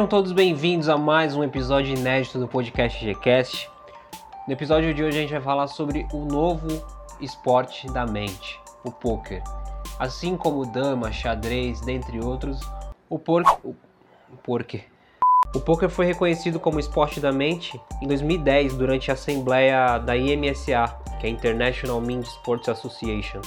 Sejam 0.00 0.08
todos 0.08 0.32
bem-vindos 0.32 0.88
a 0.88 0.96
mais 0.96 1.36
um 1.36 1.44
episódio 1.44 1.94
inédito 1.94 2.38
do 2.38 2.48
podcast 2.48 3.04
Gcast. 3.04 3.68
No 4.48 4.54
episódio 4.54 4.94
de 4.94 5.04
hoje 5.04 5.18
a 5.18 5.20
gente 5.20 5.32
vai 5.32 5.42
falar 5.42 5.66
sobre 5.66 6.06
o 6.10 6.24
novo 6.24 6.68
esporte 7.20 7.86
da 7.88 8.06
mente, 8.06 8.58
o 8.82 8.90
poker. 8.90 9.42
Assim 9.98 10.38
como 10.38 10.64
dama, 10.64 11.12
xadrez, 11.12 11.82
dentre 11.82 12.18
outros, 12.18 12.60
o 13.10 13.18
por... 13.18 13.42
o 13.62 13.74
poker. 14.42 14.86
O 15.54 15.60
poker 15.60 15.90
foi 15.90 16.06
reconhecido 16.06 16.58
como 16.58 16.80
esporte 16.80 17.20
da 17.20 17.30
mente 17.30 17.78
em 18.00 18.08
2010 18.08 18.78
durante 18.78 19.10
a 19.10 19.14
assembleia 19.14 19.98
da 19.98 20.16
IMSA, 20.16 20.96
que 21.20 21.26
é 21.26 21.28
International 21.28 22.00
Mind 22.00 22.24
Sports 22.24 22.70
Association, 22.70 23.42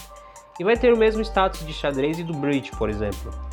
e 0.59 0.63
vai 0.63 0.77
ter 0.77 0.93
o 0.93 0.97
mesmo 0.97 1.23
status 1.23 1.65
de 1.65 1.73
xadrez 1.73 2.19
e 2.19 2.23
do 2.23 2.35
bridge, 2.35 2.69
por 2.77 2.91
exemplo. 2.91 3.52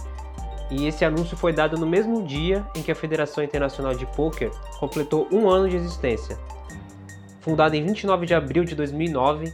E 0.70 0.86
esse 0.86 1.04
anúncio 1.04 1.36
foi 1.36 1.52
dado 1.52 1.76
no 1.76 1.86
mesmo 1.86 2.22
dia 2.22 2.64
em 2.76 2.82
que 2.82 2.92
a 2.92 2.94
Federação 2.94 3.42
Internacional 3.42 3.94
de 3.94 4.06
Poker 4.06 4.50
completou 4.78 5.28
um 5.32 5.48
ano 5.48 5.68
de 5.68 5.76
existência. 5.76 6.38
Fundada 7.40 7.76
em 7.76 7.84
29 7.84 8.26
de 8.26 8.34
abril 8.34 8.64
de 8.64 8.74
2009, 8.74 9.52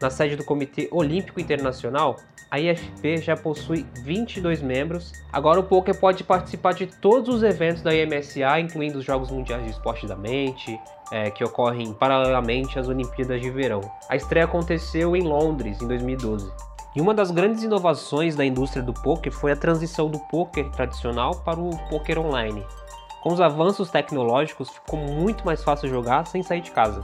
na 0.00 0.10
sede 0.10 0.36
do 0.36 0.44
Comitê 0.44 0.88
Olímpico 0.92 1.40
Internacional, 1.40 2.16
a 2.50 2.60
IFP 2.60 3.18
já 3.18 3.36
possui 3.36 3.84
22 4.02 4.62
membros. 4.62 5.12
Agora 5.32 5.58
o 5.58 5.64
poker 5.64 5.98
pode 5.98 6.22
participar 6.22 6.74
de 6.74 6.86
todos 6.86 7.34
os 7.34 7.42
eventos 7.42 7.82
da 7.82 7.94
IMSA, 7.94 8.60
incluindo 8.60 8.98
os 8.98 9.04
Jogos 9.04 9.30
Mundiais 9.30 9.64
de 9.64 9.70
Esporte 9.70 10.06
da 10.06 10.14
Mente, 10.14 10.78
é, 11.10 11.30
que 11.30 11.42
ocorrem 11.42 11.92
paralelamente 11.92 12.78
às 12.78 12.88
Olimpíadas 12.88 13.40
de 13.40 13.50
Verão. 13.50 13.80
A 14.08 14.14
estreia 14.14 14.44
aconteceu 14.44 15.16
em 15.16 15.22
Londres 15.22 15.80
em 15.82 15.88
2012. 15.88 16.50
E 16.96 17.00
uma 17.00 17.12
das 17.12 17.30
grandes 17.30 17.62
inovações 17.62 18.34
da 18.34 18.42
indústria 18.42 18.82
do 18.82 18.94
poker 18.94 19.30
foi 19.30 19.52
a 19.52 19.56
transição 19.56 20.08
do 20.08 20.18
poker 20.18 20.70
tradicional 20.70 21.34
para 21.34 21.60
o 21.60 21.68
poker 21.90 22.18
online. 22.18 22.64
Com 23.22 23.34
os 23.34 23.40
avanços 23.40 23.90
tecnológicos, 23.90 24.70
ficou 24.70 24.98
muito 24.98 25.44
mais 25.44 25.62
fácil 25.62 25.90
jogar 25.90 26.26
sem 26.26 26.42
sair 26.42 26.62
de 26.62 26.70
casa. 26.70 27.02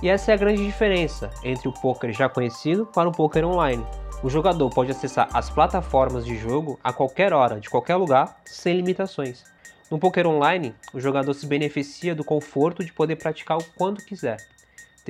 E 0.00 0.08
essa 0.08 0.30
é 0.30 0.34
a 0.34 0.38
grande 0.38 0.64
diferença 0.64 1.28
entre 1.42 1.66
o 1.66 1.72
poker 1.72 2.12
já 2.12 2.28
conhecido 2.28 2.86
para 2.86 3.08
o 3.08 3.12
poker 3.12 3.44
online. 3.44 3.84
O 4.22 4.30
jogador 4.30 4.70
pode 4.70 4.92
acessar 4.92 5.28
as 5.34 5.50
plataformas 5.50 6.24
de 6.24 6.36
jogo 6.36 6.78
a 6.84 6.92
qualquer 6.92 7.32
hora, 7.32 7.58
de 7.58 7.68
qualquer 7.68 7.96
lugar, 7.96 8.36
sem 8.44 8.76
limitações. 8.76 9.42
No 9.90 9.98
poker 9.98 10.24
online, 10.24 10.72
o 10.94 11.00
jogador 11.00 11.34
se 11.34 11.46
beneficia 11.46 12.14
do 12.14 12.22
conforto 12.22 12.84
de 12.84 12.92
poder 12.92 13.16
praticar 13.16 13.58
o 13.58 13.64
quando 13.76 14.04
quiser 14.04 14.36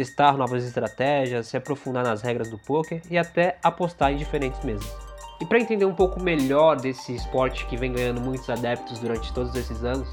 testar 0.01 0.35
novas 0.35 0.65
estratégias, 0.65 1.49
se 1.49 1.59
aprofundar 1.59 2.03
nas 2.03 2.23
regras 2.23 2.49
do 2.49 2.57
poker 2.57 3.03
e 3.11 3.19
até 3.19 3.59
apostar 3.63 4.11
em 4.11 4.17
diferentes 4.17 4.65
mesas. 4.65 4.91
E 5.39 5.45
para 5.45 5.61
entender 5.61 5.85
um 5.85 5.95
pouco 5.95 6.19
melhor 6.23 6.77
desse 6.77 7.15
esporte 7.15 7.67
que 7.67 7.77
vem 7.77 7.93
ganhando 7.93 8.19
muitos 8.19 8.49
adeptos 8.49 8.99
durante 8.99 9.31
todos 9.35 9.55
esses 9.55 9.85
anos, 9.85 10.09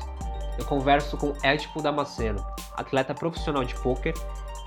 eu 0.60 0.66
converso 0.66 1.16
com 1.16 1.32
Edipo 1.42 1.82
Damasceno, 1.82 2.46
atleta 2.76 3.14
profissional 3.14 3.64
de 3.64 3.76
poker 3.76 4.14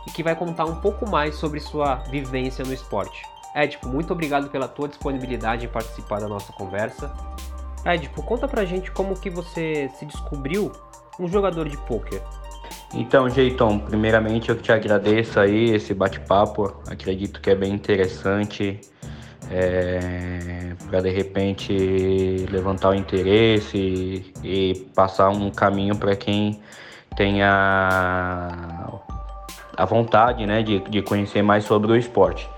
e 0.08 0.10
que 0.10 0.22
vai 0.22 0.34
contar 0.34 0.64
um 0.64 0.76
pouco 0.76 1.06
mais 1.06 1.34
sobre 1.34 1.60
sua 1.60 1.96
vivência 1.96 2.64
no 2.64 2.72
esporte. 2.72 3.22
Edipo, 3.54 3.88
muito 3.88 4.14
obrigado 4.14 4.48
pela 4.48 4.68
tua 4.68 4.88
disponibilidade 4.88 5.66
em 5.66 5.68
participar 5.68 6.20
da 6.20 6.28
nossa 6.28 6.50
conversa. 6.54 7.12
Edipo, 7.84 8.22
conta 8.22 8.48
pra 8.48 8.64
gente 8.64 8.91
como 8.91 9.20
que 9.20 9.28
você 9.28 9.91
se 9.98 10.06
descobriu 10.06 10.72
um 11.19 11.28
jogador 11.28 11.69
de 11.69 11.76
poker. 11.76 12.22
Então, 12.93 13.31
Jeiton, 13.31 13.78
primeiramente 13.78 14.49
eu 14.49 14.56
te 14.56 14.73
agradeço 14.73 15.39
aí 15.39 15.71
esse 15.71 15.95
bate-papo. 15.95 16.75
Acredito 16.91 17.41
que 17.41 17.49
é 17.51 17.55
bem 17.55 17.73
interessante 17.73 18.81
é, 19.49 20.75
para 20.89 21.01
de 21.01 21.11
repente 21.11 22.47
levantar 22.51 22.91
o 22.91 22.95
interesse 22.95 23.77
e, 23.78 24.33
e 24.43 24.75
passar 24.95 25.28
um 25.28 25.51
caminho 25.51 25.97
para 25.97 26.17
quem 26.17 26.61
tenha 27.17 27.49
a 29.77 29.84
vontade 29.84 30.45
né, 30.45 30.62
de, 30.62 30.81
de 30.81 31.01
conhecer 31.01 31.43
mais 31.43 31.65
sobre 31.65 31.93
o 31.93 31.97
esporte. 31.97 32.49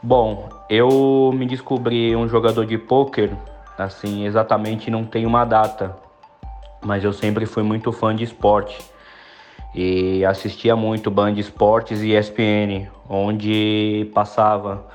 Bom, 0.00 0.48
eu 0.70 1.32
me 1.34 1.46
descobri 1.46 2.14
um 2.14 2.28
jogador 2.28 2.64
de 2.64 2.78
pôquer, 2.78 3.36
assim, 3.76 4.24
exatamente 4.24 4.88
não 4.88 5.04
tem 5.04 5.26
uma 5.26 5.44
data, 5.44 5.96
mas 6.80 7.02
eu 7.02 7.12
sempre 7.12 7.44
fui 7.44 7.64
muito 7.64 7.90
fã 7.90 8.14
de 8.14 8.22
esporte 8.22 8.78
e 9.74 10.24
assistia 10.24 10.74
muito 10.74 11.10
Band 11.10 11.32
Esportes 11.32 12.02
e 12.02 12.14
ESPN, 12.14 12.88
onde 13.08 14.10
passava 14.14 14.86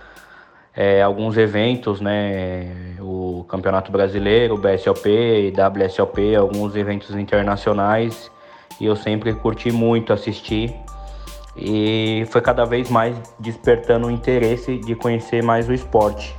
é, 0.75 1.01
alguns 1.01 1.37
eventos, 1.37 2.01
né? 2.01 2.95
O 2.99 3.45
Campeonato 3.47 3.91
Brasileiro, 3.91 4.55
o 4.55 4.57
BSLP, 4.57 5.53
WSLP, 5.55 6.35
alguns 6.35 6.75
eventos 6.75 7.15
internacionais 7.15 8.31
e 8.79 8.85
eu 8.85 8.95
sempre 8.95 9.33
curti 9.33 9.71
muito 9.71 10.11
assistir 10.11 10.75
e 11.55 12.25
foi 12.29 12.41
cada 12.41 12.65
vez 12.65 12.89
mais 12.89 13.15
despertando 13.39 14.07
o 14.07 14.11
interesse 14.11 14.77
de 14.79 14.95
conhecer 14.95 15.43
mais 15.43 15.69
o 15.69 15.73
esporte. 15.73 16.35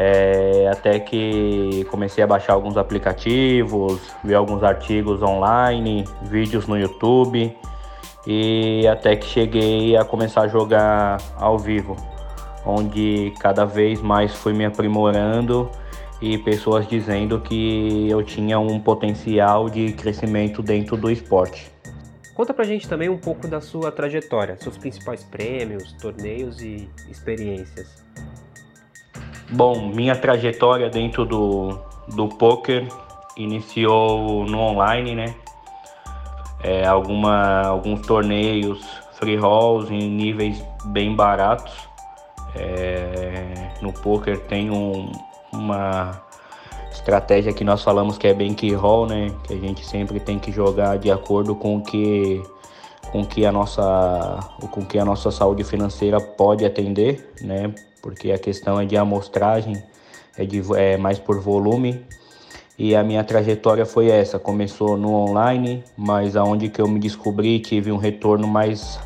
É, 0.00 0.68
até 0.70 1.00
que 1.00 1.84
comecei 1.90 2.22
a 2.22 2.26
baixar 2.26 2.52
alguns 2.52 2.76
aplicativos, 2.76 4.00
ver 4.22 4.36
alguns 4.36 4.62
artigos 4.62 5.20
online, 5.22 6.04
vídeos 6.22 6.68
no 6.68 6.78
YouTube 6.78 7.52
e 8.24 8.86
até 8.86 9.16
que 9.16 9.26
cheguei 9.26 9.96
a 9.96 10.04
começar 10.04 10.42
a 10.42 10.48
jogar 10.48 11.18
ao 11.36 11.58
vivo, 11.58 11.96
onde 12.64 13.34
cada 13.40 13.64
vez 13.64 14.00
mais 14.00 14.32
fui 14.32 14.52
me 14.52 14.64
aprimorando 14.64 15.68
e 16.22 16.38
pessoas 16.38 16.86
dizendo 16.86 17.40
que 17.40 18.08
eu 18.08 18.22
tinha 18.22 18.58
um 18.60 18.78
potencial 18.78 19.68
de 19.68 19.92
crescimento 19.94 20.62
dentro 20.62 20.96
do 20.96 21.10
esporte. 21.10 21.72
Conta 22.34 22.54
pra 22.54 22.64
gente 22.64 22.88
também 22.88 23.08
um 23.08 23.18
pouco 23.18 23.48
da 23.48 23.60
sua 23.60 23.90
trajetória, 23.90 24.56
seus 24.60 24.78
principais 24.78 25.24
prêmios, 25.24 25.92
torneios 25.94 26.60
e 26.60 26.88
experiências. 27.10 28.06
Bom, 29.50 29.88
minha 29.88 30.14
trajetória 30.14 30.90
dentro 30.90 31.24
do, 31.24 31.78
do 32.08 32.28
poker 32.28 32.86
iniciou 33.34 34.44
no 34.44 34.58
online, 34.58 35.14
né? 35.14 35.34
É, 36.62 36.86
alguma, 36.86 37.62
alguns 37.62 38.06
torneios, 38.06 38.84
free 39.12 39.36
rolls 39.36 39.90
em 39.90 40.10
níveis 40.10 40.62
bem 40.86 41.16
baratos. 41.16 41.72
É, 42.54 43.70
no 43.80 43.90
poker 43.90 44.38
tem 44.40 44.70
um, 44.70 45.10
uma 45.50 46.20
estratégia 46.90 47.52
que 47.52 47.64
nós 47.64 47.82
falamos 47.82 48.18
que 48.18 48.26
é 48.26 48.34
bank 48.34 48.70
roll, 48.74 49.06
né? 49.06 49.30
Que 49.44 49.54
a 49.54 49.56
gente 49.56 49.82
sempre 49.86 50.20
tem 50.20 50.38
que 50.38 50.52
jogar 50.52 50.98
de 50.98 51.10
acordo 51.10 51.54
com 51.54 51.76
o 51.76 51.82
que 51.82 52.42
com 53.10 53.24
que 53.24 53.46
a 53.46 53.52
nossa 53.52 54.38
com 54.70 54.84
que 54.84 54.98
a 54.98 55.04
nossa 55.06 55.30
saúde 55.30 55.64
financeira 55.64 56.20
pode 56.20 56.66
atender, 56.66 57.32
né? 57.40 57.72
Porque 58.08 58.32
a 58.32 58.38
questão 58.38 58.80
é 58.80 58.86
de 58.86 58.96
amostragem, 58.96 59.82
é, 60.38 60.46
de, 60.46 60.62
é 60.76 60.96
mais 60.96 61.18
por 61.18 61.38
volume. 61.38 62.06
E 62.78 62.96
a 62.96 63.04
minha 63.04 63.22
trajetória 63.22 63.84
foi 63.84 64.08
essa, 64.08 64.38
começou 64.38 64.96
no 64.96 65.12
online, 65.12 65.84
mas 65.94 66.34
aonde 66.34 66.70
que 66.70 66.80
eu 66.80 66.88
me 66.88 66.98
descobri, 66.98 67.60
tive 67.60 67.92
um 67.92 67.98
retorno 67.98 68.48
mais, 68.48 68.98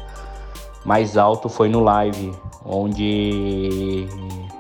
mais 0.85 1.17
alto 1.17 1.49
foi 1.49 1.69
no 1.69 1.81
live, 1.81 2.33
onde 2.65 4.07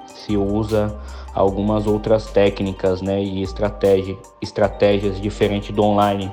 se 0.06 0.36
usa 0.36 0.92
algumas 1.32 1.86
outras 1.86 2.26
técnicas 2.26 3.00
né, 3.00 3.22
e 3.22 3.42
estratégia, 3.42 4.16
estratégias 4.40 5.20
diferentes 5.20 5.72
do 5.72 5.84
online, 5.84 6.32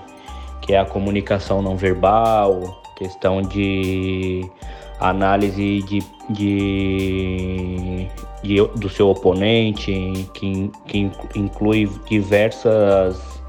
que 0.62 0.74
é 0.74 0.80
a 0.80 0.86
comunicação 0.86 1.62
não 1.62 1.78
verbal, 1.78 2.82
questão 2.96 3.44
de 3.44 4.50
análise 5.00 5.82
de, 5.84 6.00
de, 6.30 8.08
de, 8.44 8.62
do 8.76 8.90
seu 8.90 9.10
oponente, 9.10 10.28
que, 10.34 10.72
que 10.88 11.10
inclui 11.36 11.90
diversas, 12.08 13.42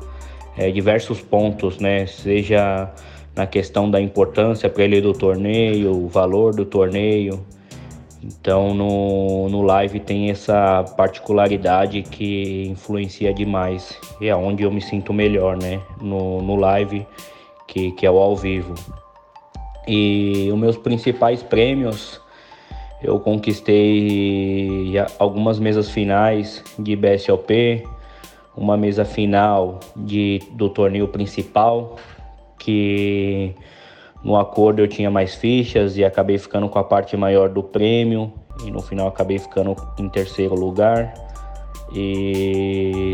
é, 0.56 0.70
diversos 0.70 1.20
pontos, 1.20 1.78
né? 1.78 2.06
Seja 2.06 2.92
na 3.34 3.46
questão 3.46 3.90
da 3.90 4.00
importância 4.00 4.68
para 4.68 4.84
ele 4.84 5.00
do 5.00 5.12
torneio, 5.12 5.92
o 5.92 6.08
valor 6.08 6.54
do 6.54 6.64
torneio. 6.64 7.44
Então 8.22 8.74
no, 8.74 9.48
no 9.48 9.62
live 9.62 9.98
tem 9.98 10.30
essa 10.30 10.84
particularidade 10.96 12.02
que 12.02 12.68
influencia 12.68 13.32
demais. 13.32 13.98
E 14.20 14.28
é 14.28 14.36
onde 14.36 14.62
eu 14.62 14.70
me 14.70 14.80
sinto 14.80 15.12
melhor, 15.12 15.56
né? 15.56 15.80
No, 16.00 16.42
no 16.42 16.56
live, 16.56 17.06
que, 17.66 17.92
que 17.92 18.04
é 18.04 18.10
o 18.10 18.18
ao 18.18 18.36
vivo. 18.36 18.74
E 19.86 20.48
os 20.52 20.58
meus 20.58 20.76
principais 20.76 21.42
prêmios, 21.42 22.20
eu 23.02 23.18
conquistei 23.18 24.92
algumas 25.18 25.58
mesas 25.58 25.90
finais 25.90 26.62
de 26.78 26.94
BSOP, 26.94 27.84
uma 28.56 28.76
mesa 28.76 29.04
final 29.04 29.80
de, 29.96 30.40
do 30.52 30.68
torneio 30.68 31.08
principal, 31.08 31.96
que 32.58 33.54
no 34.22 34.36
acordo 34.36 34.80
eu 34.82 34.88
tinha 34.88 35.10
mais 35.10 35.34
fichas 35.34 35.96
e 35.96 36.04
acabei 36.04 36.36
ficando 36.36 36.68
com 36.68 36.78
a 36.78 36.84
parte 36.84 37.16
maior 37.16 37.48
do 37.48 37.62
prêmio 37.62 38.32
e 38.64 38.70
no 38.70 38.82
final 38.82 39.08
acabei 39.08 39.38
ficando 39.38 39.74
em 39.98 40.08
terceiro 40.08 40.54
lugar. 40.54 41.14
E 41.92 43.09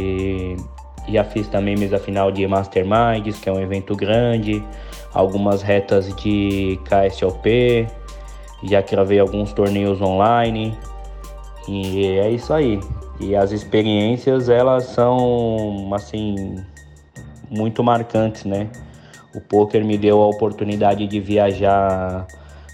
Já 1.16 1.24
fiz 1.24 1.48
também 1.48 1.74
mesa 1.78 1.98
final 1.98 2.30
de 2.30 2.46
Masterminds, 2.46 3.38
que 3.38 3.48
é 3.48 3.52
um 3.52 3.58
evento 3.58 3.96
grande, 3.96 4.62
algumas 5.14 5.62
retas 5.62 6.14
de 6.16 6.78
KSOP, 6.84 7.88
já 8.64 8.82
gravei 8.82 9.18
alguns 9.18 9.50
torneios 9.54 10.02
online. 10.02 10.76
E 11.66 12.18
é 12.18 12.30
isso 12.30 12.52
aí. 12.52 12.78
E 13.18 13.34
as 13.34 13.50
experiências 13.50 14.50
elas 14.50 14.84
são 14.84 15.88
assim 15.94 16.62
muito 17.48 17.82
marcantes, 17.82 18.44
né? 18.44 18.68
O 19.34 19.40
poker 19.40 19.82
me 19.82 19.96
deu 19.96 20.22
a 20.22 20.26
oportunidade 20.26 21.06
de 21.06 21.18
viajar 21.18 22.26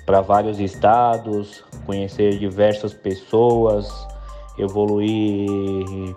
para 0.04 0.20
vários 0.20 0.58
estados, 0.58 1.62
conhecer 1.86 2.40
diversas 2.40 2.92
pessoas, 2.92 3.88
evoluir 4.58 6.12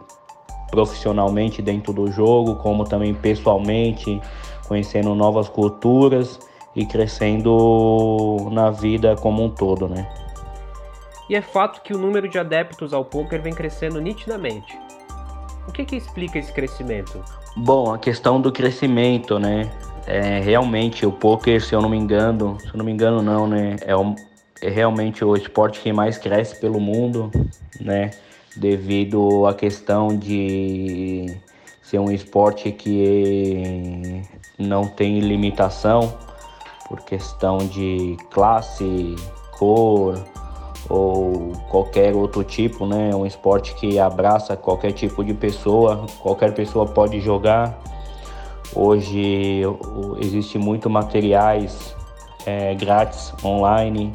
profissionalmente 0.70 1.62
dentro 1.62 1.94
do 1.94 2.12
jogo, 2.12 2.56
como 2.56 2.84
também 2.84 3.14
pessoalmente, 3.14 4.22
conhecendo 4.68 5.14
novas 5.16 5.48
culturas 5.48 6.40
e 6.76 6.86
crescendo 6.86 8.50
na 8.52 8.70
vida 8.70 9.16
como 9.16 9.44
um 9.44 9.50
todo, 9.50 9.88
né? 9.88 10.08
E 11.30 11.36
é 11.36 11.42
fato 11.42 11.82
que 11.82 11.94
o 11.94 11.98
número 11.98 12.28
de 12.28 12.38
adeptos 12.38 12.94
ao 12.94 13.04
poker 13.04 13.42
vem 13.42 13.54
crescendo 13.54 14.00
nitidamente. 14.00 14.78
O 15.68 15.72
que, 15.72 15.84
que 15.84 15.96
explica 15.96 16.38
esse 16.38 16.52
crescimento? 16.52 17.24
Bom, 17.58 17.92
a 17.92 17.98
questão 17.98 18.40
do 18.40 18.52
crescimento, 18.52 19.40
né? 19.40 19.72
É, 20.06 20.40
realmente 20.40 21.04
o 21.06 21.12
poker, 21.12 21.64
se 21.64 21.74
eu 21.74 21.82
não 21.82 21.90
me 21.90 21.98
engano, 21.98 22.60
se 22.60 22.68
eu 22.68 22.78
não 22.78 22.86
me 22.86 22.92
engano 22.92 23.24
não, 23.24 23.48
né? 23.48 23.76
É, 23.82 23.96
um, 23.96 24.14
é 24.62 24.70
realmente 24.70 25.26
o 25.26 25.36
esporte 25.36 25.80
que 25.80 25.92
mais 25.92 26.18
cresce 26.18 26.60
pelo 26.60 26.80
mundo, 26.80 27.32
né? 27.82 28.12
Devido 28.56 29.46
à 29.46 29.54
questão 29.54 30.08
de 30.08 31.38
ser 31.82 32.00
um 32.00 32.12
esporte 32.12 32.72
que 32.72 34.22
não 34.58 34.88
tem 34.88 35.20
limitação 35.20 36.14
por 36.88 37.02
questão 37.02 37.58
de 37.58 38.16
classe, 38.32 39.16
cor 39.58 40.24
ou 40.90 41.52
qualquer 41.70 42.16
outro 42.16 42.44
tipo, 42.44 42.86
né? 42.86 43.14
Um 43.16 43.26
esporte 43.26 43.74
que 43.76 44.00
abraça 44.00 44.56
qualquer 44.56 44.92
tipo 44.92 45.24
de 45.24 45.34
pessoa, 45.34 46.06
qualquer 46.22 46.54
pessoa 46.54 46.86
pode 46.86 47.20
jogar. 47.20 47.78
Hoje 48.74 49.62
existe 50.20 50.58
muito 50.58 50.90
materiais 50.90 51.96
é, 52.46 52.74
grátis 52.76 53.34
online 53.44 54.14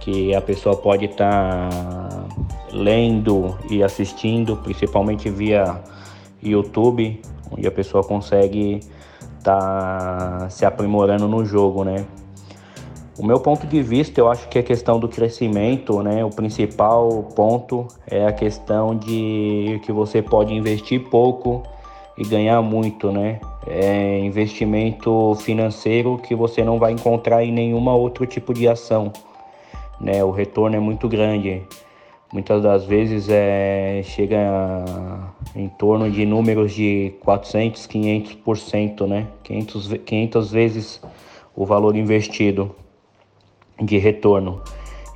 que 0.00 0.34
a 0.34 0.40
pessoa 0.40 0.76
pode 0.76 1.04
estar 1.04 1.68
tá 1.68 2.21
lendo 2.72 3.56
e 3.70 3.82
assistindo, 3.82 4.56
principalmente 4.56 5.28
via 5.28 5.80
YouTube, 6.42 7.20
onde 7.50 7.66
a 7.66 7.70
pessoa 7.70 8.02
consegue 8.02 8.80
tá 9.42 10.46
se 10.48 10.64
aprimorando 10.64 11.28
no 11.28 11.44
jogo, 11.44 11.84
né? 11.84 12.06
O 13.18 13.26
meu 13.26 13.38
ponto 13.38 13.66
de 13.66 13.82
vista, 13.82 14.20
eu 14.20 14.30
acho 14.30 14.48
que 14.48 14.58
a 14.58 14.62
questão 14.62 14.98
do 14.98 15.06
crescimento, 15.06 16.02
né? 16.02 16.24
O 16.24 16.30
principal 16.30 17.24
ponto 17.36 17.86
é 18.06 18.26
a 18.26 18.32
questão 18.32 18.96
de 18.96 19.80
que 19.84 19.92
você 19.92 20.22
pode 20.22 20.54
investir 20.54 21.10
pouco 21.10 21.62
e 22.16 22.24
ganhar 22.24 22.62
muito, 22.62 23.12
né? 23.12 23.38
É 23.66 24.18
investimento 24.20 25.34
financeiro 25.36 26.18
que 26.18 26.34
você 26.34 26.64
não 26.64 26.78
vai 26.78 26.92
encontrar 26.92 27.44
em 27.44 27.52
nenhuma 27.52 27.94
outro 27.94 28.26
tipo 28.26 28.54
de 28.54 28.66
ação, 28.66 29.12
né? 30.00 30.24
O 30.24 30.30
retorno 30.30 30.76
é 30.76 30.80
muito 30.80 31.06
grande 31.06 31.62
muitas 32.32 32.62
das 32.62 32.84
vezes 32.84 33.28
é, 33.28 34.00
chega 34.04 34.38
em 35.54 35.68
torno 35.68 36.10
de 36.10 36.24
números 36.24 36.72
de 36.72 37.12
400, 37.20 37.86
500%, 37.86 39.06
né? 39.06 39.26
500, 39.44 39.88
500 40.04 40.50
vezes 40.50 41.02
o 41.54 41.66
valor 41.66 41.94
investido 41.94 42.74
de 43.80 43.98
retorno. 43.98 44.62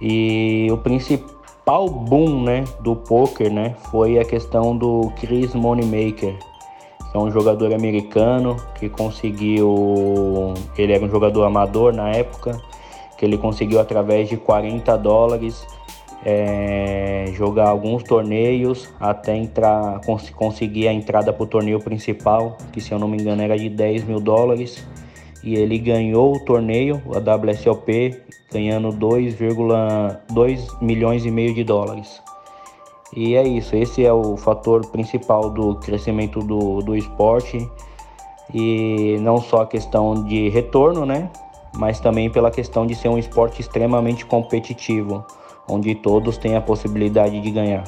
E 0.00 0.68
o 0.70 0.76
principal 0.76 1.88
boom, 1.88 2.42
né, 2.42 2.64
do 2.80 2.94
poker, 2.94 3.50
né, 3.50 3.74
foi 3.90 4.18
a 4.18 4.24
questão 4.24 4.76
do 4.76 5.10
Chris 5.18 5.54
Moneymaker, 5.54 6.36
que 7.10 7.16
é 7.16 7.18
um 7.18 7.30
jogador 7.30 7.72
americano 7.72 8.56
que 8.78 8.88
conseguiu, 8.90 10.54
ele 10.76 10.92
era 10.92 11.04
um 11.04 11.08
jogador 11.08 11.44
amador 11.44 11.94
na 11.94 12.10
época, 12.10 12.60
que 13.16 13.24
ele 13.24 13.38
conseguiu 13.38 13.80
através 13.80 14.28
de 14.28 14.36
40 14.36 14.96
dólares 14.98 15.66
é, 16.28 17.26
jogar 17.34 17.68
alguns 17.68 18.02
torneios 18.02 18.92
até 18.98 19.36
entrar, 19.36 20.00
cons 20.04 20.28
conseguir 20.30 20.88
a 20.88 20.92
entrada 20.92 21.32
para 21.32 21.44
o 21.44 21.46
torneio 21.46 21.78
principal, 21.78 22.58
que 22.72 22.80
se 22.80 22.90
eu 22.90 22.98
não 22.98 23.06
me 23.06 23.16
engano 23.16 23.42
era 23.42 23.56
de 23.56 23.68
10 23.68 24.02
mil 24.02 24.18
dólares. 24.18 24.84
E 25.44 25.54
ele 25.54 25.78
ganhou 25.78 26.34
o 26.34 26.44
torneio, 26.44 27.00
a 27.14 27.18
WSOP, 27.18 28.20
ganhando 28.52 28.88
2,2 28.88 30.82
milhões 30.82 31.24
e 31.24 31.30
meio 31.30 31.54
de 31.54 31.62
dólares. 31.62 32.20
E 33.14 33.36
é 33.36 33.46
isso, 33.46 33.76
esse 33.76 34.04
é 34.04 34.12
o 34.12 34.36
fator 34.36 34.84
principal 34.90 35.48
do 35.48 35.76
crescimento 35.76 36.40
do, 36.40 36.80
do 36.82 36.96
esporte. 36.96 37.70
E 38.52 39.16
não 39.20 39.40
só 39.40 39.62
a 39.62 39.66
questão 39.66 40.24
de 40.24 40.48
retorno, 40.48 41.06
né? 41.06 41.30
Mas 41.76 42.00
também 42.00 42.28
pela 42.28 42.50
questão 42.50 42.84
de 42.84 42.96
ser 42.96 43.08
um 43.08 43.18
esporte 43.18 43.60
extremamente 43.60 44.26
competitivo 44.26 45.24
onde 45.68 45.94
todos 45.94 46.38
têm 46.38 46.56
a 46.56 46.60
possibilidade 46.60 47.40
de 47.40 47.50
ganhar. 47.50 47.84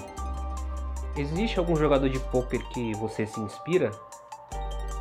Existe 1.17 1.59
algum 1.59 1.75
jogador 1.75 2.09
de 2.09 2.19
poker 2.19 2.61
que 2.69 2.95
você 2.95 3.27
se 3.27 3.41
inspira? 3.41 3.91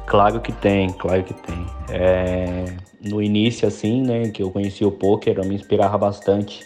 Claro 0.08 0.40
que 0.40 0.52
tem, 0.52 0.90
claro 0.90 1.24
que 1.24 1.34
tem. 1.34 1.66
É, 1.90 2.66
no 3.02 3.22
início, 3.22 3.68
assim, 3.68 4.02
né, 4.02 4.30
que 4.30 4.42
eu 4.42 4.50
conheci 4.50 4.86
o 4.86 4.92
poker, 4.92 5.38
eu 5.38 5.46
me 5.46 5.54
inspirava 5.54 5.98
bastante 5.98 6.66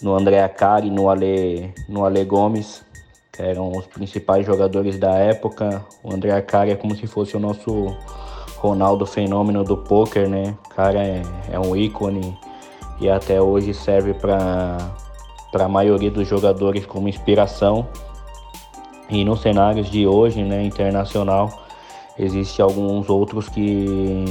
no 0.00 0.14
André 0.14 0.42
Acari, 0.42 0.90
no 0.90 1.10
Ale, 1.10 1.74
no 1.88 2.04
Ale 2.04 2.24
Gomes, 2.24 2.84
que 3.32 3.42
eram 3.42 3.72
os 3.72 3.86
principais 3.86 4.46
jogadores 4.46 4.98
da 4.98 5.14
época. 5.14 5.84
O 6.02 6.14
André 6.14 6.30
Acari 6.32 6.70
é 6.70 6.76
como 6.76 6.94
se 6.94 7.06
fosse 7.06 7.36
o 7.36 7.40
nosso 7.40 7.96
Ronaldo 8.56 9.04
fenômeno 9.06 9.64
do 9.64 9.76
poker, 9.76 10.28
né? 10.28 10.56
O 10.66 10.68
cara 10.70 11.02
é, 11.02 11.22
é 11.50 11.58
um 11.58 11.76
ícone 11.76 12.38
e 13.00 13.10
até 13.10 13.40
hoje 13.40 13.74
serve 13.74 14.14
para 14.14 14.78
para 15.56 15.64
a 15.64 15.68
maioria 15.70 16.10
dos 16.10 16.28
jogadores 16.28 16.84
como 16.84 17.08
inspiração. 17.08 17.88
E 19.08 19.24
nos 19.24 19.40
cenários 19.40 19.90
de 19.90 20.06
hoje, 20.06 20.42
né, 20.42 20.62
internacional, 20.62 21.64
existe 22.18 22.60
alguns 22.60 23.08
outros 23.08 23.48
que, 23.48 24.22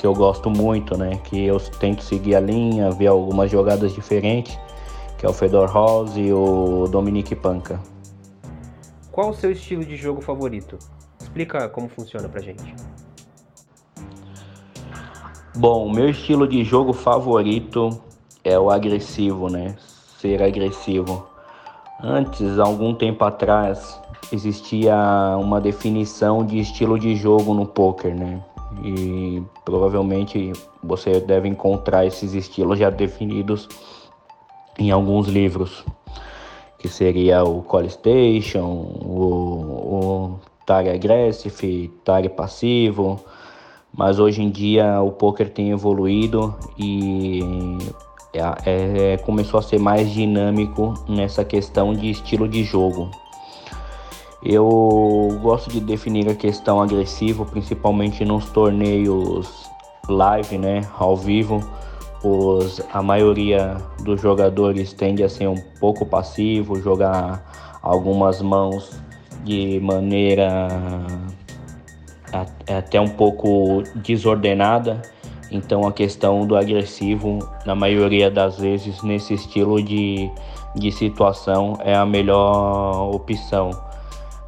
que 0.00 0.04
eu 0.04 0.12
gosto 0.12 0.50
muito, 0.50 0.98
né, 0.98 1.20
que 1.22 1.44
eu 1.44 1.60
tento 1.78 2.02
seguir 2.02 2.34
a 2.34 2.40
linha, 2.40 2.90
ver 2.90 3.06
algumas 3.06 3.52
jogadas 3.52 3.94
diferentes, 3.94 4.58
que 5.16 5.24
é 5.24 5.28
o 5.28 5.32
Fedor 5.32 5.70
Rose 5.70 6.20
e 6.20 6.32
o 6.32 6.88
Dominique 6.88 7.36
Panca. 7.36 7.80
Qual 9.12 9.30
o 9.30 9.34
seu 9.34 9.52
estilo 9.52 9.84
de 9.84 9.96
jogo 9.96 10.20
favorito? 10.20 10.76
Explica 11.20 11.68
como 11.68 11.88
funciona 11.88 12.28
pra 12.28 12.40
gente. 12.40 12.74
Bom, 15.54 15.88
meu 15.88 16.10
estilo 16.10 16.48
de 16.48 16.64
jogo 16.64 16.92
favorito 16.92 18.02
é 18.42 18.58
o 18.58 18.70
agressivo, 18.70 19.48
né? 19.48 19.76
Ser 20.26 20.42
agressivo. 20.42 21.26
Antes, 22.02 22.58
algum 22.58 22.92
tempo 22.92 23.24
atrás, 23.24 24.00
existia 24.32 24.96
uma 25.38 25.60
definição 25.60 26.44
de 26.44 26.58
estilo 26.58 26.98
de 26.98 27.14
jogo 27.14 27.54
no 27.54 27.64
poker, 27.64 28.14
né? 28.14 28.42
E 28.82 29.42
provavelmente 29.64 30.52
você 30.82 31.20
deve 31.20 31.48
encontrar 31.48 32.04
esses 32.04 32.34
estilos 32.34 32.78
já 32.78 32.90
definidos 32.90 33.68
em 34.78 34.90
alguns 34.90 35.28
livros, 35.28 35.84
que 36.78 36.88
seria 36.88 37.42
o 37.44 37.62
Call 37.62 37.88
Station, 37.88 38.66
o, 38.66 40.38
o 40.38 40.40
Tare 40.66 40.90
Aggressive, 40.90 41.90
Passivo, 42.36 43.24
mas 43.96 44.18
hoje 44.18 44.42
em 44.42 44.50
dia 44.50 45.00
o 45.00 45.12
poker 45.12 45.48
tem 45.48 45.70
evoluído 45.70 46.54
e 46.76 47.40
é, 48.32 49.12
é, 49.12 49.16
começou 49.18 49.58
a 49.58 49.62
ser 49.62 49.78
mais 49.78 50.10
dinâmico 50.10 50.94
nessa 51.08 51.44
questão 51.44 51.92
de 51.94 52.10
estilo 52.10 52.48
de 52.48 52.62
jogo. 52.64 53.10
Eu 54.42 55.38
gosto 55.42 55.70
de 55.70 55.80
definir 55.80 56.28
a 56.28 56.34
questão 56.34 56.80
agressivo, 56.80 57.44
principalmente 57.46 58.24
nos 58.24 58.48
torneios 58.50 59.68
live, 60.08 60.58
né, 60.58 60.82
ao 60.98 61.16
vivo, 61.16 61.60
pois 62.20 62.80
a 62.92 63.02
maioria 63.02 63.76
dos 64.04 64.20
jogadores 64.20 64.92
tende 64.92 65.24
a 65.24 65.28
ser 65.28 65.48
um 65.48 65.60
pouco 65.80 66.06
passivo, 66.06 66.80
jogar 66.80 67.78
algumas 67.82 68.40
mãos 68.40 69.00
de 69.44 69.80
maneira 69.80 70.68
até 72.68 73.00
um 73.00 73.08
pouco 73.08 73.82
desordenada 73.96 75.02
então 75.56 75.86
a 75.86 75.92
questão 75.92 76.46
do 76.46 76.56
agressivo, 76.56 77.38
na 77.64 77.74
maioria 77.74 78.30
das 78.30 78.58
vezes, 78.58 79.02
nesse 79.02 79.34
estilo 79.34 79.82
de, 79.82 80.30
de 80.74 80.92
situação, 80.92 81.78
é 81.80 81.94
a 81.94 82.06
melhor 82.06 83.14
opção. 83.14 83.70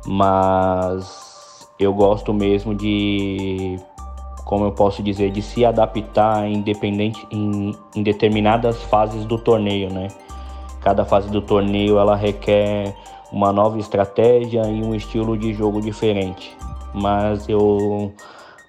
Mas 0.07 1.69
eu 1.79 1.93
gosto 1.93 2.33
mesmo 2.33 2.75
de, 2.75 3.77
como 4.45 4.65
eu 4.65 4.73
posso 4.73 5.03
dizer, 5.03 5.31
de 5.31 5.43
se 5.43 5.65
adaptar 5.65 6.49
independente 6.49 7.27
em, 7.31 7.75
em 7.95 8.03
determinadas 8.03 8.83
fases 8.85 9.25
do 9.25 9.38
torneio, 9.38 9.93
né? 9.93 10.09
Cada 10.81 11.05
fase 11.05 11.31
do 11.31 11.41
torneio 11.41 11.99
ela 11.99 12.17
requer 12.17 12.95
uma 13.31 13.53
nova 13.53 13.79
estratégia 13.79 14.62
e 14.67 14.83
um 14.83 14.95
estilo 14.95 15.37
de 15.37 15.53
jogo 15.53 15.81
diferente. 15.81 16.57
Mas 16.95 17.49
eu, 17.49 18.12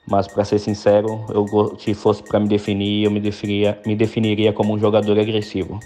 mas 0.09 0.27
para 0.27 0.43
ser 0.43 0.59
sincero, 0.59 1.23
eu 1.29 1.77
se 1.77 1.93
fosse 1.93 2.23
para 2.23 2.39
me 2.39 2.47
definir, 2.47 3.05
eu 3.05 3.11
me 3.11 3.19
definiria, 3.19 3.79
me 3.85 3.95
definiria 3.95 4.51
como 4.51 4.73
um 4.73 4.79
jogador 4.79 5.19
agressivo. 5.19 5.79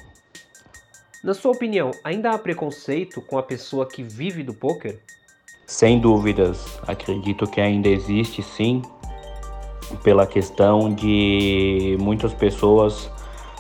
Na 1.24 1.34
sua 1.34 1.52
opinião, 1.52 1.92
ainda 2.04 2.32
há 2.32 2.38
preconceito 2.38 3.22
com 3.22 3.38
a 3.38 3.44
pessoa 3.44 3.88
que 3.88 4.02
vive 4.02 4.44
do 4.44 4.54
poker? 4.54 5.00
Sem 5.66 6.00
dúvidas, 6.00 6.80
acredito 6.88 7.48
que 7.48 7.62
ainda 7.62 7.90
existe 7.90 8.42
sim, 8.42 8.82
pela 10.04 10.26
questão 10.26 10.94
de 10.94 11.98
muitas 12.00 12.34
pessoas 12.34 13.10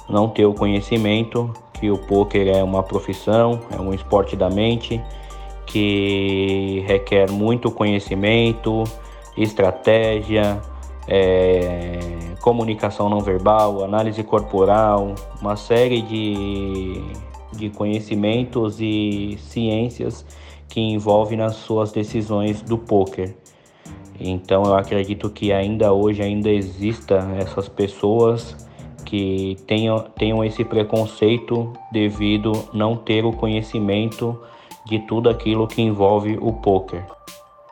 não 0.09 0.29
ter 0.29 0.45
o 0.45 0.53
conhecimento 0.53 1.53
que 1.79 1.89
o 1.91 1.97
poker 1.97 2.47
é 2.47 2.63
uma 2.63 2.83
profissão, 2.83 3.59
é 3.71 3.79
um 3.79 3.93
esporte 3.93 4.35
da 4.35 4.49
mente 4.49 5.01
que 5.65 6.83
requer 6.87 7.29
muito 7.29 7.71
conhecimento, 7.71 8.83
estratégia, 9.37 10.61
é, 11.07 11.99
comunicação 12.41 13.09
não 13.09 13.19
verbal, 13.19 13.83
análise 13.83 14.23
corporal, 14.23 15.15
uma 15.41 15.55
série 15.55 16.01
de, 16.01 17.01
de 17.53 17.69
conhecimentos 17.69 18.79
e 18.79 19.37
ciências 19.39 20.25
que 20.67 20.79
envolve 20.79 21.35
nas 21.35 21.55
suas 21.55 21.91
decisões 21.91 22.61
do 22.61 22.77
poker. 22.77 23.35
Então 24.19 24.63
eu 24.63 24.75
acredito 24.75 25.29
que 25.29 25.51
ainda 25.51 25.91
hoje 25.91 26.21
ainda 26.21 26.49
exista 26.49 27.27
essas 27.37 27.67
pessoas 27.67 28.55
que 29.05 29.57
tenham, 29.67 29.99
tenham 29.99 30.43
esse 30.43 30.63
preconceito 30.63 31.71
devido 31.91 32.51
não 32.73 32.95
ter 32.95 33.25
o 33.25 33.31
conhecimento 33.31 34.39
de 34.85 34.99
tudo 34.99 35.29
aquilo 35.29 35.67
que 35.67 35.81
envolve 35.81 36.37
o 36.41 36.53
poker. 36.53 37.05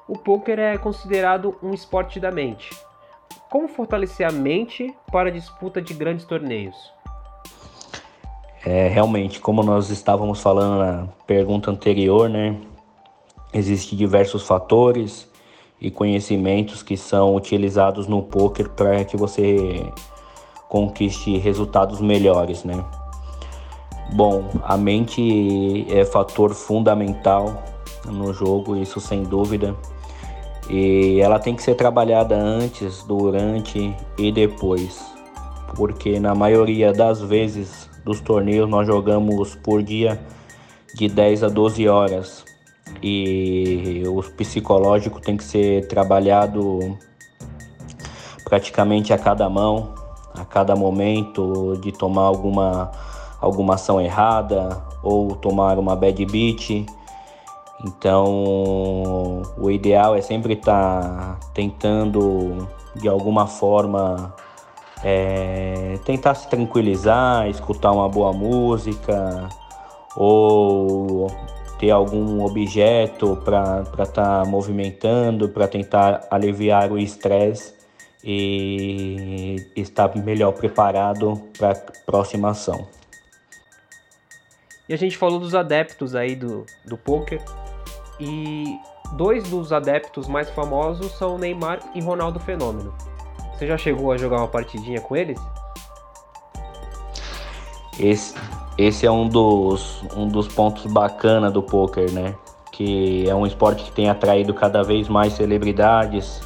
O 0.07 0.17
poker 0.17 0.59
é 0.59 0.77
considerado 0.77 1.55
um 1.61 1.73
esporte 1.73 2.19
da 2.19 2.31
mente. 2.31 2.69
Como 3.49 3.67
fortalecer 3.67 4.27
a 4.27 4.31
mente 4.31 4.93
para 5.11 5.29
a 5.29 5.31
disputa 5.31 5.81
de 5.81 5.93
grandes 5.93 6.25
torneios? 6.25 6.75
É, 8.65 8.87
realmente, 8.87 9.39
como 9.39 9.63
nós 9.63 9.89
estávamos 9.89 10.41
falando 10.41 10.79
na 10.79 11.07
pergunta 11.25 11.71
anterior, 11.71 12.29
né? 12.29 12.55
Existem 13.53 13.97
diversos 13.97 14.47
fatores 14.47 15.27
e 15.79 15.89
conhecimentos 15.89 16.83
que 16.83 16.95
são 16.95 17.35
utilizados 17.35 18.07
no 18.07 18.21
poker 18.21 18.69
para 18.69 19.03
que 19.03 19.17
você 19.17 19.91
conquiste 20.69 21.37
resultados 21.37 21.99
melhores, 21.99 22.63
né? 22.63 22.81
Bom, 24.13 24.49
a 24.63 24.77
mente 24.77 25.85
é 25.89 26.05
fator 26.05 26.53
fundamental 26.53 27.63
no 28.05 28.33
jogo, 28.33 28.75
isso 28.75 28.99
sem 28.99 29.23
dúvida. 29.23 29.75
E 30.69 31.19
ela 31.19 31.39
tem 31.39 31.55
que 31.55 31.63
ser 31.63 31.75
trabalhada 31.75 32.35
antes, 32.35 33.03
durante 33.03 33.95
e 34.17 34.31
depois. 34.31 35.03
Porque 35.75 36.19
na 36.19 36.35
maioria 36.35 36.93
das 36.93 37.21
vezes 37.21 37.89
dos 38.05 38.19
torneios 38.21 38.69
nós 38.69 38.87
jogamos 38.87 39.55
por 39.55 39.81
dia 39.83 40.19
de 40.93 41.07
10 41.07 41.43
a 41.43 41.47
12 41.49 41.87
horas. 41.87 42.45
E 43.01 44.03
o 44.07 44.21
psicológico 44.21 45.21
tem 45.21 45.37
que 45.37 45.43
ser 45.43 45.87
trabalhado 45.87 46.97
praticamente 48.43 49.13
a 49.13 49.17
cada 49.17 49.49
mão, 49.49 49.93
a 50.33 50.43
cada 50.43 50.75
momento 50.75 51.77
de 51.81 51.91
tomar 51.91 52.23
alguma, 52.23 52.91
alguma 53.39 53.75
ação 53.75 53.99
errada 54.01 54.83
ou 55.01 55.35
tomar 55.35 55.79
uma 55.79 55.95
bad 55.95 56.25
beat. 56.25 56.85
Então, 57.83 59.41
o 59.57 59.71
ideal 59.71 60.15
é 60.15 60.21
sempre 60.21 60.53
estar 60.53 61.01
tá 61.01 61.39
tentando, 61.53 62.67
de 62.95 63.07
alguma 63.07 63.47
forma, 63.47 64.35
é, 65.03 65.97
tentar 66.05 66.35
se 66.35 66.47
tranquilizar, 66.47 67.49
escutar 67.49 67.91
uma 67.91 68.07
boa 68.07 68.31
música 68.31 69.49
ou 70.15 71.27
ter 71.79 71.89
algum 71.89 72.45
objeto 72.45 73.35
para 73.43 73.81
estar 73.81 74.05
tá 74.05 74.45
movimentando, 74.45 75.49
para 75.49 75.67
tentar 75.67 76.27
aliviar 76.29 76.91
o 76.91 76.99
estresse 76.99 77.73
e 78.23 79.55
estar 79.75 80.15
melhor 80.15 80.51
preparado 80.51 81.41
para 81.57 81.71
a 81.71 81.75
próxima 82.05 82.51
ação. 82.51 82.87
E 84.87 84.93
a 84.93 84.97
gente 84.97 85.17
falou 85.17 85.39
dos 85.39 85.55
adeptos 85.55 86.13
aí 86.13 86.35
do, 86.35 86.63
do 86.85 86.95
poker 86.97 87.41
e 88.21 88.79
dois 89.13 89.43
dos 89.49 89.73
adeptos 89.73 90.27
mais 90.27 90.49
famosos 90.51 91.11
são 91.13 91.37
Neymar 91.37 91.79
e 91.95 92.01
Ronaldo 92.01 92.39
Fenômeno. 92.39 92.93
Você 93.53 93.65
já 93.65 93.77
chegou 93.77 94.11
a 94.11 94.17
jogar 94.17 94.37
uma 94.37 94.47
partidinha 94.47 95.01
com 95.01 95.15
eles? 95.15 95.39
Esse, 97.99 98.35
esse 98.77 99.05
é 99.05 99.11
um 99.11 99.27
dos, 99.27 100.03
um 100.15 100.27
dos 100.27 100.47
pontos 100.47 100.85
bacana 100.85 101.49
do 101.49 101.61
poker, 101.61 102.11
né? 102.11 102.35
Que 102.71 103.27
é 103.27 103.35
um 103.35 103.45
esporte 103.45 103.83
que 103.83 103.91
tem 103.91 104.09
atraído 104.09 104.53
cada 104.53 104.83
vez 104.83 105.09
mais 105.09 105.33
celebridades, 105.33 106.41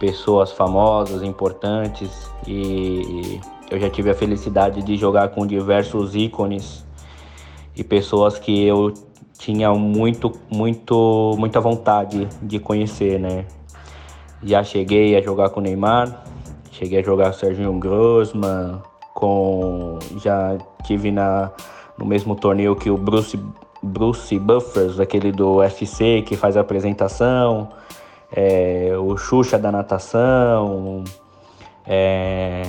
pessoas 0.00 0.52
famosas, 0.52 1.22
importantes 1.22 2.30
e 2.46 3.40
eu 3.70 3.78
já 3.78 3.90
tive 3.90 4.10
a 4.10 4.14
felicidade 4.14 4.82
de 4.82 4.96
jogar 4.96 5.28
com 5.28 5.46
diversos 5.46 6.14
ícones 6.14 6.84
e 7.76 7.84
pessoas 7.84 8.38
que 8.38 8.64
eu 8.64 8.92
tinha 9.38 9.72
muito, 9.72 10.32
muito, 10.50 11.34
muita 11.38 11.60
vontade 11.60 12.28
de 12.42 12.58
conhecer, 12.58 13.18
né? 13.18 13.46
Já 14.42 14.62
cheguei 14.62 15.16
a 15.16 15.22
jogar 15.22 15.50
com 15.50 15.60
o 15.60 15.62
Neymar, 15.62 16.24
cheguei 16.70 17.00
a 17.00 17.02
jogar 17.02 17.30
com 17.30 17.36
o 17.36 17.38
Serginho 17.38 17.72
Grossman, 17.78 18.82
com 19.14 19.98
já 20.16 20.58
tive 20.84 21.10
na 21.10 21.50
no 21.96 22.06
mesmo 22.06 22.36
torneio 22.36 22.76
que 22.76 22.90
o 22.90 22.96
Bruce 22.96 23.38
Bruce 23.82 24.38
Buffers, 24.38 25.00
aquele 25.00 25.32
do 25.32 25.56
UFC 25.56 26.22
que 26.22 26.36
faz 26.36 26.56
a 26.56 26.60
apresentação 26.60 27.68
é, 28.32 28.92
o 28.98 29.16
Xuxa 29.16 29.58
da 29.58 29.72
natação, 29.72 31.04
é, 31.86 32.62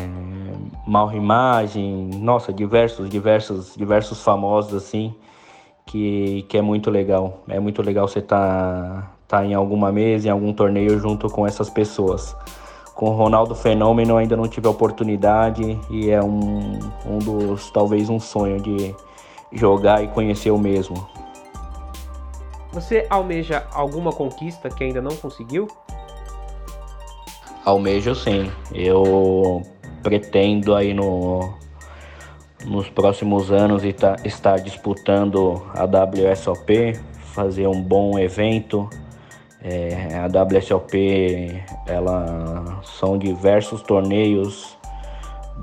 Mal 0.88 1.12
Imagem, 1.14 2.10
nossa, 2.16 2.54
diversos, 2.54 3.10
diversos, 3.10 3.76
diversos 3.76 4.24
famosos 4.24 4.74
assim, 4.74 5.14
que, 5.90 6.46
que 6.48 6.56
é 6.56 6.62
muito 6.62 6.92
legal. 6.92 7.42
É 7.50 7.60
muito 7.60 7.82
legal 7.82 8.08
você 8.08 8.20
estar 8.20 9.12
tá, 9.28 9.40
tá 9.40 9.46
em 9.46 9.56
alguma 9.56 9.92
mesa, 9.92 10.28
em 10.28 10.32
algum 10.32 10.54
torneio 10.54 11.00
junto 11.00 11.28
com 11.30 11.48
essas 11.48 11.68
pessoas. 11.70 12.36
Com 12.94 13.10
o 13.10 13.14
Ronaldo 13.14 13.56
Fenômeno 13.56 14.16
ainda 14.16 14.38
não 14.38 14.48
tive 14.48 14.68
a 14.68 14.70
oportunidade 14.70 15.80
e 15.90 16.12
é 16.12 16.22
um, 16.22 16.78
um 17.08 17.18
dos, 17.18 17.72
talvez 17.72 18.08
um 18.08 18.20
sonho 18.20 18.62
de 18.62 18.96
jogar 19.52 20.04
e 20.04 20.08
conhecer 20.10 20.52
o 20.52 20.60
mesmo. 20.60 21.08
Você 22.72 23.08
almeja 23.10 23.66
alguma 23.74 24.12
conquista 24.12 24.70
que 24.70 24.84
ainda 24.84 25.02
não 25.02 25.16
conseguiu? 25.16 25.68
Almejo 27.66 28.14
sim. 28.14 28.52
Eu 28.72 29.64
pretendo 30.04 30.76
aí 30.76 30.94
no, 30.94 31.52
nos 32.66 32.90
próximos 32.90 33.52
anos 33.52 33.84
estar 33.84 34.60
disputando 34.60 35.64
a 35.74 35.86
WSOP, 35.86 37.00
fazer 37.34 37.68
um 37.68 37.82
bom 37.82 38.20
evento. 38.20 38.90
É, 39.62 40.18
a 40.18 40.44
WSOP 40.44 41.62
ela 41.86 42.82
são 42.84 43.18
diversos 43.18 43.82
torneios 43.82 44.78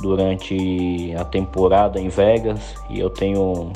durante 0.01 1.15
a 1.19 1.25
temporada 1.25 1.99
em 1.99 2.09
Vegas 2.09 2.75
e 2.91 3.01
eu 3.01 3.09
tenho 3.09 3.73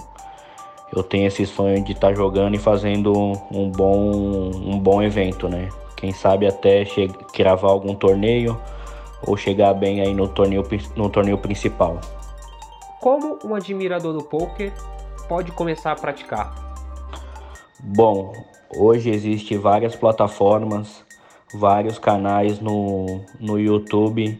eu 0.95 1.03
tenho 1.03 1.27
esse 1.27 1.47
sonho 1.47 1.83
de 1.85 1.93
estar 1.93 2.09
tá 2.09 2.15
jogando 2.15 2.57
e 2.57 2.59
fazendo 2.59 3.13
um 3.51 3.71
bom, 3.71 4.51
um 4.53 4.79
bom 4.79 5.01
evento, 5.01 5.49
né? 5.49 5.69
Quem 5.97 6.13
sabe 6.13 6.47
até 6.47 6.85
gravar 7.37 7.69
algum 7.69 7.95
torneio 7.95 8.61
ou 9.25 9.37
chegar 9.37 9.73
bem 9.75 10.01
aí 10.01 10.13
no 10.13 10.27
torneio, 10.27 10.67
no 10.97 11.09
torneio 11.09 11.39
principal. 11.39 12.01
Como 13.01 13.39
um 13.43 13.55
admirador 13.55 14.13
do 14.13 14.23
poker 14.23 14.71
pode 15.27 15.53
começar 15.53 15.93
a 15.93 15.97
praticar? 15.97 16.53
Bom, 17.83 18.35
hoje 18.77 19.09
existe 19.09 19.57
várias 19.57 19.97
plataformas, 19.97 21.03
vários 21.55 21.99
canais 21.99 22.61
no, 22.61 23.25
no 23.41 23.59
YouTube 23.59 24.39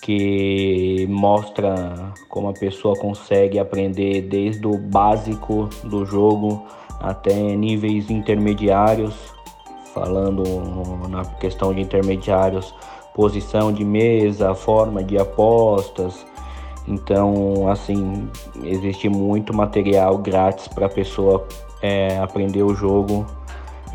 que 0.00 1.04
mostra 1.08 2.12
como 2.28 2.48
a 2.48 2.52
pessoa 2.52 2.94
consegue 2.94 3.58
aprender 3.58 4.20
desde 4.20 4.64
o 4.66 4.78
básico 4.78 5.68
do 5.82 6.04
jogo 6.04 6.64
até 7.00 7.34
níveis 7.34 8.08
intermediários, 8.08 9.14
falando 9.92 10.44
na 11.08 11.24
questão 11.24 11.74
de 11.74 11.80
intermediários, 11.80 12.72
posição 13.14 13.72
de 13.72 13.84
mesa, 13.84 14.54
forma 14.54 15.02
de 15.02 15.18
apostas. 15.18 16.24
Então, 16.86 17.68
assim, 17.68 18.28
existe 18.62 19.08
muito 19.08 19.54
material 19.54 20.18
grátis 20.18 20.68
para 20.68 20.86
a 20.86 20.88
pessoa 20.88 21.46
é, 21.80 22.18
aprender 22.18 22.62
o 22.62 22.74
jogo 22.74 23.26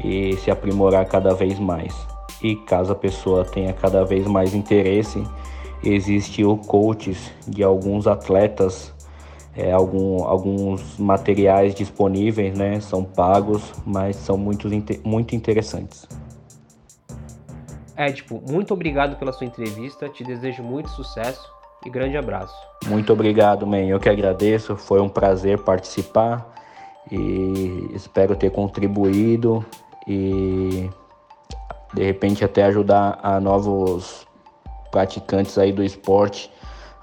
e 0.03 0.36
se 0.38 0.50
aprimorar 0.50 1.05
cada 1.05 1.34
vez 1.34 1.60
mais. 1.60 1.96
E 2.41 2.55
caso 2.55 2.91
a 2.91 2.96
pessoa 2.96 3.46
tenha 3.46 3.74
cada 3.74 4.03
vez 4.03 4.25
mais 4.25 4.55
interesse, 4.55 5.24
existe 5.84 6.43
o 6.43 6.58
coaches 6.58 7.31
de 7.48 7.63
alguns 7.63 8.08
atletas, 8.08 8.93
é, 9.55 9.72
algum, 9.72 10.24
alguns 10.24 10.98
materiais 10.98 11.75
disponíveis, 11.75 12.58
né? 12.58 12.79
São 12.79 13.03
pagos, 13.03 13.74
mas 13.86 14.15
são 14.15 14.38
muito, 14.38 14.67
muito 15.03 15.36
interessantes. 15.36 16.08
É, 17.96 18.12
tipo, 18.12 18.41
muito 18.50 18.74
obrigado 18.74 19.17
pela 19.17 19.34
sua 19.34 19.46
entrevista, 19.46 20.08
te 20.08 20.24
desejo 20.24 20.63
muito 20.63 20.89
sucesso 20.89 21.59
e 21.86 21.90
grande 21.90 22.18
abraço. 22.18 22.56
Muito 22.86 23.12
obrigado, 23.14 23.66
man. 23.66 23.86
Eu 23.86 24.00
que 24.00 24.10
agradeço, 24.10 24.76
foi 24.76 25.00
um 25.00 25.10
prazer 25.10 25.60
participar 25.60 26.54
e 27.12 27.90
espero 27.94 28.36
ter 28.36 28.52
contribuído 28.52 29.66
e 30.08 30.90
de 31.94 32.04
repente 32.04 32.44
até 32.44 32.64
ajudar 32.66 33.20
a 33.24 33.40
novos 33.40 34.28
praticantes 34.92 35.58
aí 35.58 35.72
do 35.72 35.84
esporte 35.84 36.52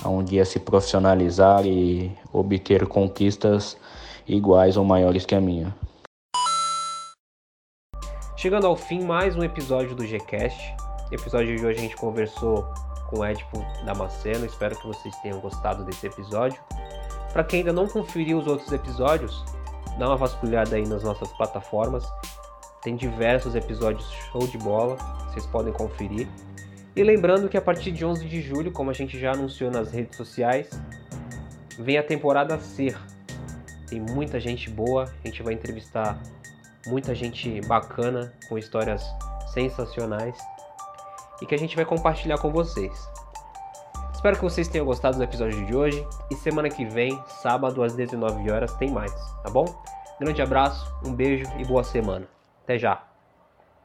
a 0.02 0.08
um 0.08 0.22
dia 0.22 0.44
se 0.44 0.60
profissionalizar 0.60 1.66
e 1.66 2.12
obter 2.32 2.86
conquistas 2.86 3.76
iguais 4.28 4.76
ou 4.76 4.84
maiores 4.84 5.24
que 5.24 5.34
a 5.34 5.40
minha. 5.40 5.74
Chegando 8.36 8.66
ao 8.66 8.76
fim, 8.76 9.02
mais 9.02 9.34
um 9.34 9.42
episódio 9.42 9.94
do 9.94 10.04
Gcast. 10.04 10.74
No 11.10 11.14
episódio 11.14 11.56
de 11.56 11.64
hoje 11.64 11.78
a 11.78 11.82
gente 11.82 11.96
conversou 11.96 12.66
com 13.06 13.24
Edipo 13.24 13.64
Damasceno. 13.84 14.44
Espero 14.44 14.76
que 14.76 14.86
vocês 14.86 15.14
tenham 15.16 15.40
gostado 15.40 15.84
desse 15.84 16.06
episódio. 16.06 16.60
Para 17.32 17.44
quem 17.44 17.60
ainda 17.60 17.72
não 17.72 17.86
conferiu 17.86 18.38
os 18.38 18.46
outros 18.46 18.72
episódios, 18.72 19.44
dá 19.98 20.06
uma 20.08 20.16
vasculhada 20.16 20.76
aí 20.76 20.86
nas 20.86 21.02
nossas 21.02 21.32
plataformas. 21.32 22.06
Tem 22.82 22.96
diversos 22.96 23.54
episódios 23.54 24.08
show 24.30 24.46
de 24.46 24.58
bola, 24.58 24.96
vocês 25.28 25.46
podem 25.46 25.72
conferir. 25.72 26.28
E 26.94 27.02
lembrando 27.02 27.48
que 27.48 27.56
a 27.56 27.60
partir 27.60 27.92
de 27.92 28.04
11 28.04 28.26
de 28.26 28.40
julho, 28.40 28.72
como 28.72 28.90
a 28.90 28.94
gente 28.94 29.18
já 29.18 29.32
anunciou 29.32 29.70
nas 29.70 29.90
redes 29.90 30.16
sociais, 30.16 30.70
vem 31.78 31.98
a 31.98 32.02
temporada 32.02 32.58
Ser. 32.58 32.96
Tem 33.88 34.00
muita 34.00 34.40
gente 34.40 34.70
boa, 34.70 35.04
a 35.04 35.28
gente 35.28 35.42
vai 35.42 35.54
entrevistar 35.54 36.18
muita 36.86 37.14
gente 37.14 37.60
bacana 37.66 38.32
com 38.48 38.56
histórias 38.56 39.04
sensacionais 39.52 40.36
e 41.40 41.46
que 41.46 41.54
a 41.54 41.58
gente 41.58 41.76
vai 41.76 41.84
compartilhar 41.84 42.38
com 42.38 42.50
vocês. 42.50 43.08
Espero 44.12 44.36
que 44.36 44.42
vocês 44.42 44.66
tenham 44.66 44.86
gostado 44.86 45.18
do 45.18 45.22
episódio 45.22 45.64
de 45.64 45.76
hoje 45.76 46.06
e 46.30 46.34
semana 46.34 46.68
que 46.68 46.84
vem, 46.84 47.22
sábado 47.26 47.82
às 47.82 47.94
19 47.94 48.50
horas, 48.50 48.74
tem 48.74 48.90
mais, 48.90 49.12
tá 49.42 49.50
bom? 49.50 49.66
Grande 50.18 50.40
abraço, 50.40 50.92
um 51.04 51.12
beijo 51.12 51.46
e 51.58 51.64
boa 51.64 51.84
semana. 51.84 52.26
Até 52.64 52.78
já! 52.78 53.05